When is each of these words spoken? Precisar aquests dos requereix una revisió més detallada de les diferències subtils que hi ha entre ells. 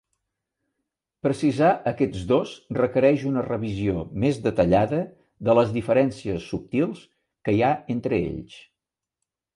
Precisar 1.27 1.67
aquests 1.91 2.23
dos 2.31 2.53
requereix 2.79 3.25
una 3.31 3.43
revisió 3.49 4.03
més 4.23 4.39
detallada 4.47 5.03
de 5.49 5.57
les 5.61 5.77
diferències 5.77 6.49
subtils 6.55 7.05
que 7.49 7.57
hi 7.59 7.63
ha 7.71 7.75
entre 7.99 8.19
ells. 8.25 8.57